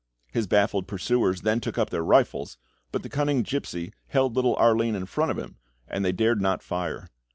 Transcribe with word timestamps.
His 0.31 0.47
baffled 0.47 0.87
pursuers 0.87 1.41
then 1.41 1.59
took 1.59 1.77
up 1.77 1.91
their 1.91 2.01
rifles, 2.03 2.57
but 2.91 3.03
the 3.03 3.07
cunning 3.09 3.43
gipsy 3.43 3.93
held 4.07 4.33
the 4.33 4.37
little 4.39 4.55
Arline 4.55 4.95
in 4.95 5.05
front 5.05 5.29
of 5.29 5.37
him, 5.37 5.57
and 5.87 6.03
they 6.03 6.11
dared 6.11 6.41
not 6.41 6.63
fire. 6.63 7.07